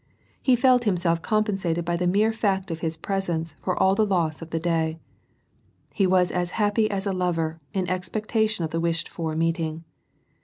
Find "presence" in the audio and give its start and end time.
2.97-3.53